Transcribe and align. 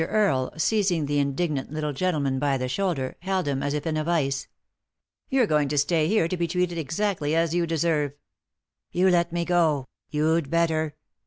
Earle, 0.03 0.51
seizing 0.57 1.05
the 1.05 1.19
indignant 1.19 1.71
little 1.71 1.93
gentleman 1.93 2.39
by 2.39 2.57
the 2.57 2.67
shoulder, 2.67 3.17
held 3.19 3.47
him 3.47 3.61
as 3.61 3.75
if 3.75 3.85
in 3.85 3.97
a 3.97 4.03
vice." 4.03 4.47
You're 5.29 5.45
going 5.45 5.67
to 5.67 5.77
stay 5.77 6.07
here 6.07 6.27
to 6.27 6.35
be 6.37 6.47
treated 6.47 6.79
exactly 6.79 7.35
as 7.35 7.53
you 7.53 7.67
deserve."" 7.67 8.13
You 8.91 9.11
let 9.11 9.31
me 9.31 9.45
go; 9.45 9.85
you'd 10.09 10.49
better 10.49 10.95